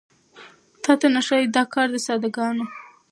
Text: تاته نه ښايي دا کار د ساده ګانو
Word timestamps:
تاته 0.83 1.07
نه 1.15 1.21
ښايي 1.27 1.47
دا 1.55 1.63
کار 1.73 1.87
د 1.91 1.95
ساده 2.05 2.29
ګانو 2.35 2.65